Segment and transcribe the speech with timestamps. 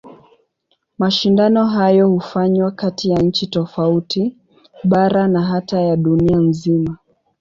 [0.97, 4.37] Mashindano hayo hufanywa kati ya nchi tofauti,
[4.83, 6.97] bara na hata ya dunia nzima.